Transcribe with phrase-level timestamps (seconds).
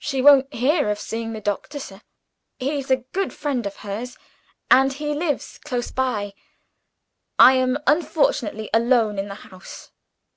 [0.00, 2.02] "She won't hear of seeing the doctor, sir.
[2.58, 4.18] He's a good friend of hers
[4.72, 6.34] and he lives close by.
[7.38, 9.92] I am unfortunately alone in the house.